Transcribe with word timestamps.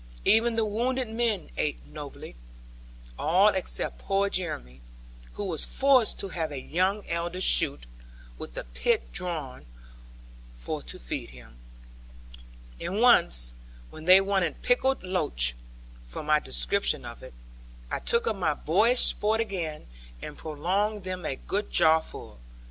Even 0.25 0.55
the 0.55 0.65
wounded 0.65 1.09
men 1.09 1.51
ate 1.57 1.85
nobly; 1.85 2.35
all 3.19 3.49
except 3.49 3.99
poor 3.99 4.31
Jeremy, 4.31 4.81
who 5.33 5.43
was 5.45 5.63
forced 5.63 6.19
to 6.19 6.29
have 6.29 6.49
a 6.51 6.59
young 6.59 7.05
elder 7.07 7.39
shoot, 7.39 7.85
with 8.39 8.55
the 8.55 8.63
pith 8.63 9.13
drawn, 9.13 9.63
for 10.57 10.81
to 10.81 10.97
feed 10.97 11.29
him. 11.29 11.55
And 12.79 12.99
once, 12.99 13.53
when 13.91 14.05
they 14.05 14.19
wanted 14.21 14.63
pickled 14.63 15.03
loach 15.03 15.53
(from 16.07 16.25
my 16.25 16.39
description 16.39 17.05
of 17.05 17.21
it), 17.21 17.35
I 17.91 17.99
took 17.99 18.25
up 18.25 18.35
my 18.35 18.55
boyish 18.55 19.01
sport 19.01 19.39
again, 19.39 19.85
and 20.19 20.35
pronged 20.35 21.03
them 21.03 21.27
a 21.27 21.35
good 21.35 21.69
jarful. 21.69 22.39